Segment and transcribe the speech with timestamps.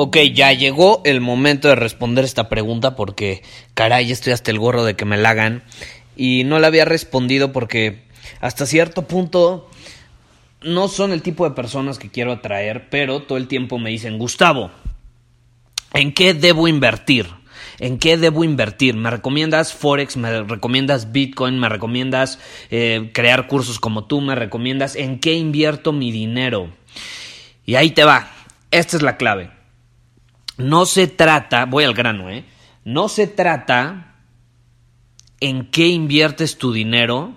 [0.00, 3.42] Ok, ya llegó el momento de responder esta pregunta porque,
[3.74, 5.64] caray, estoy hasta el gorro de que me la hagan.
[6.16, 8.04] Y no la había respondido porque
[8.40, 9.68] hasta cierto punto
[10.62, 14.18] no son el tipo de personas que quiero atraer, pero todo el tiempo me dicen,
[14.18, 14.70] Gustavo,
[15.94, 17.26] ¿en qué debo invertir?
[17.80, 18.94] ¿En qué debo invertir?
[18.94, 20.16] ¿Me recomiendas Forex?
[20.16, 21.58] ¿Me recomiendas Bitcoin?
[21.58, 22.38] ¿Me recomiendas
[22.70, 24.20] eh, crear cursos como tú?
[24.20, 26.70] ¿Me recomiendas en qué invierto mi dinero?
[27.66, 28.30] Y ahí te va.
[28.70, 29.57] Esta es la clave.
[30.58, 32.44] No se trata, voy al grano, ¿eh?
[32.84, 34.16] No se trata
[35.40, 37.34] en qué inviertes tu dinero,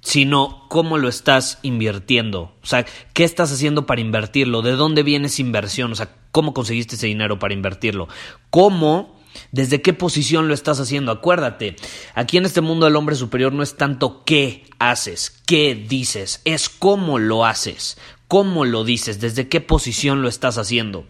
[0.00, 2.54] sino cómo lo estás invirtiendo.
[2.62, 6.54] O sea, qué estás haciendo para invertirlo, de dónde viene esa inversión, o sea, cómo
[6.54, 8.08] conseguiste ese dinero para invertirlo,
[8.48, 9.20] cómo,
[9.52, 11.12] desde qué posición lo estás haciendo.
[11.12, 11.76] Acuérdate,
[12.14, 16.70] aquí en este mundo del hombre superior no es tanto qué haces, qué dices, es
[16.70, 21.06] cómo lo haces, cómo lo dices, desde qué posición lo estás haciendo.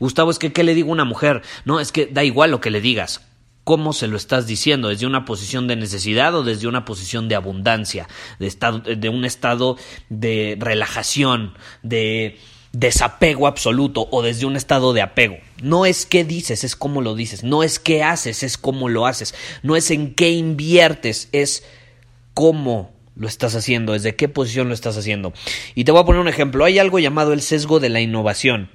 [0.00, 1.42] Gustavo, es que ¿qué le digo a una mujer?
[1.64, 3.22] No, es que da igual lo que le digas.
[3.64, 4.88] ¿Cómo se lo estás diciendo?
[4.88, 8.08] ¿Desde una posición de necesidad o desde una posición de abundancia?
[8.40, 9.76] De, estado, de un estado
[10.08, 12.38] de relajación, de
[12.72, 15.36] desapego absoluto o desde un estado de apego.
[15.62, 17.44] No es qué dices, es cómo lo dices.
[17.44, 19.34] No es qué haces, es cómo lo haces.
[19.62, 21.62] No es en qué inviertes, es
[22.34, 25.32] cómo lo estás haciendo, desde qué posición lo estás haciendo.
[25.74, 26.64] Y te voy a poner un ejemplo.
[26.64, 28.70] Hay algo llamado el sesgo de la innovación.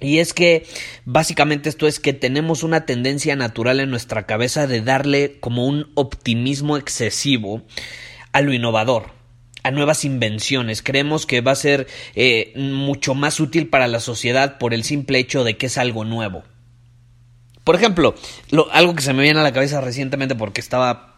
[0.00, 0.66] Y es que
[1.04, 5.90] básicamente esto es que tenemos una tendencia natural en nuestra cabeza de darle como un
[5.94, 7.62] optimismo excesivo
[8.32, 9.10] a lo innovador,
[9.62, 10.82] a nuevas invenciones.
[10.82, 15.18] Creemos que va a ser eh, mucho más útil para la sociedad por el simple
[15.18, 16.44] hecho de que es algo nuevo.
[17.64, 18.14] Por ejemplo,
[18.72, 21.16] algo que se me viene a la cabeza recientemente porque estaba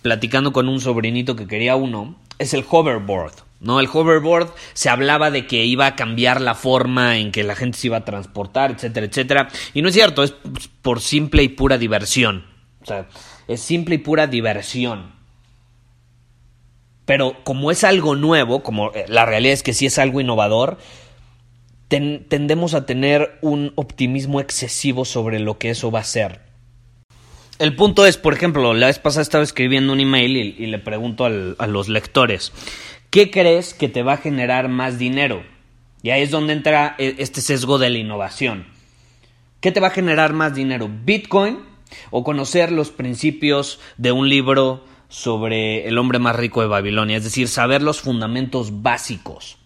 [0.00, 3.45] platicando con un sobrinito que quería uno, es el hoverboard.
[3.60, 3.80] ¿No?
[3.80, 7.78] El hoverboard se hablaba de que iba a cambiar la forma en que la gente
[7.78, 9.48] se iba a transportar, etcétera, etcétera.
[9.74, 10.34] Y no es cierto, es
[10.82, 12.44] por simple y pura diversión.
[12.82, 13.08] O sea,
[13.48, 15.16] es simple y pura diversión.
[17.04, 20.78] Pero como es algo nuevo, como eh, la realidad es que sí es algo innovador,
[21.88, 26.40] tendemos a tener un optimismo excesivo sobre lo que eso va a ser.
[27.58, 31.24] El punto es, por ejemplo, la vez pasada estaba escribiendo un email y, le pregunto
[31.24, 32.52] a los lectores,
[33.16, 35.42] ¿qué crees que te va a generar más dinero?
[36.02, 38.66] Y ahí es donde entra e, este sesgo de la innovación.
[39.62, 40.90] ¿Qué te va a generar más dinero?
[40.90, 41.60] ¿Bitcoin
[42.10, 47.16] o conocer los principios de un libro sobre el hombre más rico de Babilonia?
[47.16, 49.56] Es decir, saber los fundamentos básicos.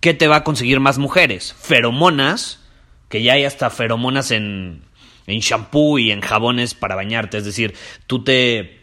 [0.00, 1.54] ¿Qué te va a conseguir más mujeres?
[1.60, 2.64] Feromonas,
[3.10, 4.84] que ya hay hasta feromonas en,
[5.26, 7.36] en shampoo y en jabones para bañarte.
[7.36, 7.74] Es decir,
[8.06, 8.79] tú te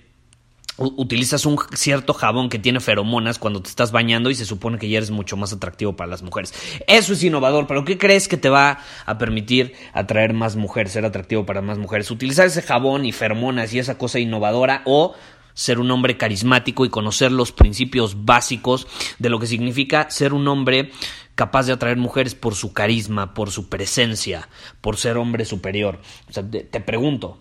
[0.78, 4.90] utilizas un cierto jabón que tiene feromonas cuando te estás bañando y se supone que
[4.90, 6.54] ya eres mucho más atractivo para las mujeres.
[6.88, 11.06] Eso es innovador, pero ¿qué crees que te va a permitir atraer más mujeres, ser
[11.06, 12.12] atractivo para más mujeres?
[12.12, 15.16] Utilizar ese jabón y feromonas y esa cosa innovadora o
[15.54, 20.48] ser un hombre carismático y conocer los principios básicos de lo que significa ser un
[20.48, 20.92] hombre
[21.34, 24.50] capaz de atraer mujeres por su carisma, por su presencia,
[24.82, 26.00] por ser hombre superior.
[26.30, 27.40] O sea, te pregunto,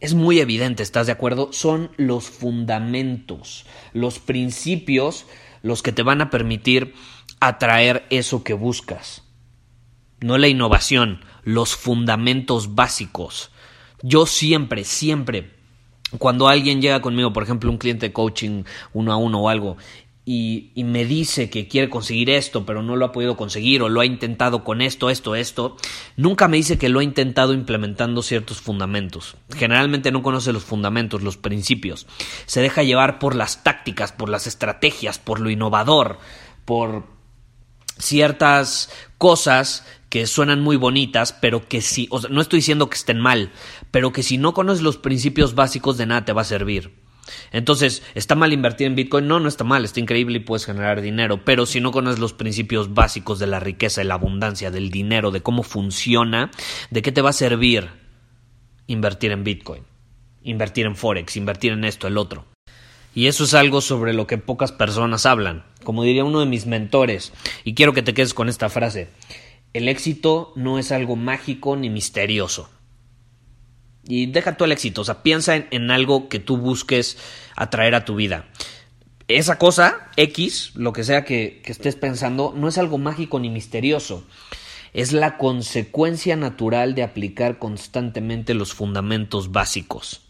[0.00, 1.52] es muy evidente, ¿estás de acuerdo?
[1.52, 5.26] Son los fundamentos, los principios
[5.64, 6.94] los que te van a permitir
[7.40, 9.22] atraer eso que buscas.
[10.20, 13.50] No la innovación, los fundamentos básicos.
[14.02, 15.54] Yo siempre, siempre,
[16.18, 19.78] cuando alguien llega conmigo, por ejemplo, un cliente de coaching uno a uno o algo,
[20.26, 24.00] y, me dice que quiere conseguir esto, pero no lo ha podido conseguir, o lo
[24.00, 25.76] ha intentado con esto, esto, esto,
[26.16, 29.36] nunca me dice que lo ha intentado implementando ciertos fundamentos.
[29.54, 32.06] Generalmente no conoce los fundamentos, los principios.
[32.46, 36.18] Se deja llevar por las tácticas, por las estrategias, por lo innovador,
[36.64, 37.04] por
[37.98, 42.96] ciertas cosas que suenan muy bonitas, pero que si, o sea, no estoy diciendo que
[42.96, 43.52] estén mal,
[43.90, 47.03] pero que si no conoces los principios básicos de nada te va a servir.
[47.52, 49.26] Entonces, ¿está mal invertir en Bitcoin?
[49.26, 52.32] No, no está mal, está increíble y puedes generar dinero, pero si no conoces los
[52.32, 56.50] principios básicos de la riqueza, de la abundancia, del dinero, de cómo funciona,
[56.90, 57.88] ¿de qué te va a servir
[58.86, 59.82] invertir en Bitcoin?
[60.42, 62.46] Invertir en Forex, invertir en esto, el otro.
[63.14, 65.64] Y eso es algo sobre lo que pocas personas hablan.
[65.84, 67.32] Como diría uno de mis mentores,
[67.62, 69.08] y quiero que te quedes con esta frase,
[69.72, 72.68] el éxito no es algo mágico ni misterioso.
[74.06, 77.16] Y deja tú el éxito, o sea, piensa en, algo que tú busques
[77.56, 78.46] atraer a tu vida.
[79.28, 83.48] Esa cosa, X, lo que sea que, que estés pensando, no es algo mágico ni
[83.48, 84.24] misterioso.
[84.92, 90.20] Es la consecuencia natural de aplicar constantemente los fundamentos básicos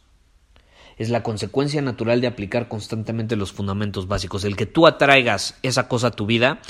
[0.96, 4.44] es la consecuencia natural de aplicar constantemente los fundamentos básicos.
[4.44, 6.60] El que tú atraigas esa cosa a tu vida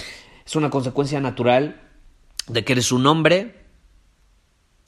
[0.47, 1.81] es una consecuencia natural
[2.49, 3.65] de que eres un hombre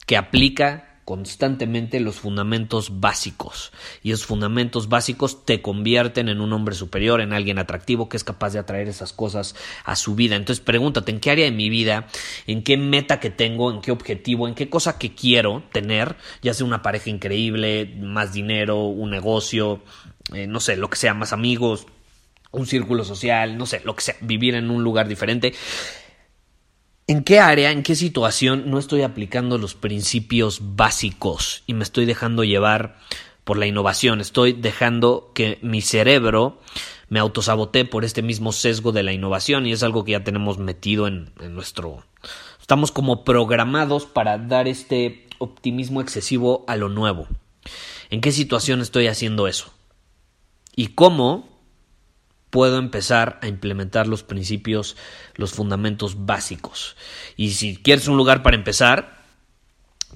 [0.06, 3.70] que aplica constantemente los fundamentos básicos.
[4.03, 8.25] Y esos fundamentos básicos te convierten en un hombre superior, en alguien atractivo que es
[8.25, 9.55] capaz de atraer esas cosas
[9.85, 10.35] a su vida.
[10.35, 12.08] Entonces pregúntate en qué área de mi vida,
[12.49, 16.53] en qué meta que tengo, en qué objetivo, en qué cosa que quiero tener, ya
[16.53, 19.85] sea una pareja increíble, más dinero, un negocio,
[20.35, 21.87] eh, no sé, lo que sea, más amigos,
[22.50, 25.55] un círculo social, no sé, lo que sea, vivir en un lugar diferente.
[27.08, 32.05] ¿En qué área, en qué situación no estoy aplicando los principios básicos y me estoy
[32.05, 32.99] dejando llevar
[33.44, 34.20] por la innovación?
[34.20, 36.61] Estoy dejando que mi cerebro
[37.08, 40.58] me autosabotee por este mismo sesgo de la innovación y es algo que ya tenemos
[40.58, 42.03] metido en, en nuestro...
[42.61, 47.29] Estamos como programados para dar este optimismo excesivo a lo nuevo.
[48.11, 49.73] ¿En qué situación estoy haciendo eso?
[50.75, 51.56] ¿Y cómo
[52.50, 54.96] puedo empezar a implementar los principios,
[55.34, 56.96] los fundamentos básicos.
[57.37, 59.16] Y si quieres un lugar para empezar,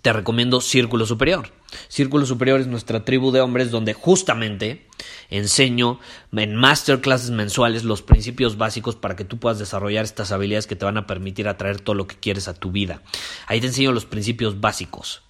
[0.03, 1.51] te recomiendo Círculo Superior.
[1.89, 4.87] Círculo Superior es nuestra tribu de hombres donde justamente
[5.29, 6.01] enseño
[6.33, 10.85] en masterclasses mensuales los principios básicos para que tú puedas desarrollar estas habilidades que te
[10.85, 13.03] van a permitir atraer todo lo que quieres a tu vida.
[13.47, 15.23] Ahí te enseño los principios básicos.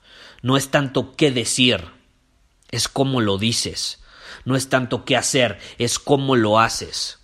[0.43, 1.85] No es tanto qué decir,
[2.71, 4.01] es cómo lo dices
[4.45, 7.19] no es tanto qué hacer, es cómo lo haces.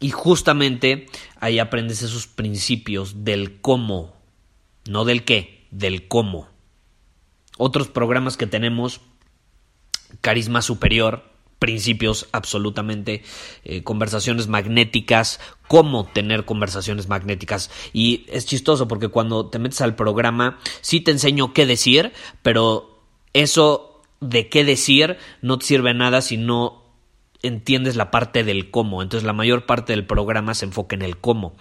[0.00, 1.06] Y justamente
[1.40, 4.14] ahí aprendes esos principios del cómo,
[4.86, 6.48] no del qué, del cómo.
[7.56, 9.00] Otros programas que tenemos,
[10.20, 13.22] carisma superior, principios absolutamente,
[13.64, 17.70] eh, conversaciones magnéticas, cómo tener conversaciones magnéticas.
[17.94, 22.12] Y es chistoso porque cuando te metes al programa, sí te enseño qué decir,
[22.42, 23.02] pero
[23.32, 26.84] eso de qué decir no te sirve nada si no
[27.44, 29.02] entiendes la parte del cómo.
[29.02, 31.54] Entonces la mayor parte del programa se enfoca en el cómo.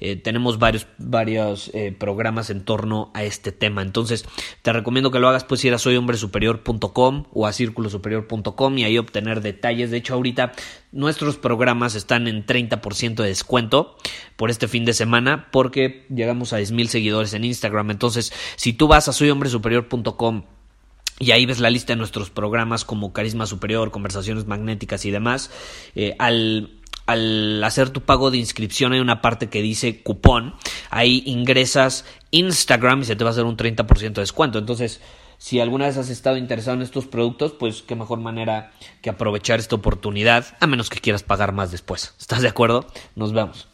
[0.00, 3.82] Eh, tenemos varios, varios eh, programas en torno a este tema.
[3.82, 4.24] Entonces
[4.62, 9.40] te recomiendo que lo hagas pues ir a soyhombresuperior.com o a círculosuperior.com y ahí obtener
[9.40, 9.90] detalles.
[9.90, 10.52] De hecho ahorita
[10.92, 13.96] nuestros programas están en 30% de descuento
[14.36, 17.90] por este fin de semana porque llegamos a 10.000 seguidores en Instagram.
[17.90, 20.44] Entonces si tú vas a soyhombresuperior.com
[21.18, 25.50] y ahí ves la lista de nuestros programas como Carisma Superior, Conversaciones Magnéticas y demás.
[25.94, 30.54] Eh, al, al hacer tu pago de inscripción hay una parte que dice cupón.
[30.90, 34.58] Ahí ingresas Instagram y se te va a hacer un 30% de descuento.
[34.58, 35.00] Entonces,
[35.38, 38.72] si alguna vez has estado interesado en estos productos, pues qué mejor manera
[39.02, 42.14] que aprovechar esta oportunidad, a menos que quieras pagar más después.
[42.18, 42.86] ¿Estás de acuerdo?
[43.14, 43.73] Nos vemos.